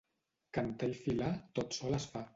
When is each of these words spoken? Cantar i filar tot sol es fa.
Cantar 0.57 0.89
i 0.95 0.97
filar 1.03 1.31
tot 1.59 1.79
sol 1.81 2.03
es 2.03 2.13
fa. 2.17 2.29